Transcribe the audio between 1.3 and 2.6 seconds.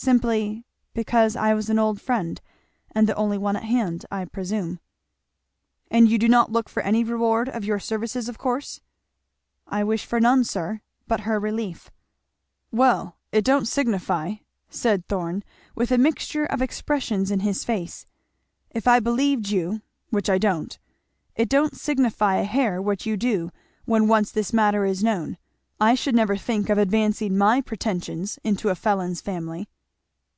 I was an old friend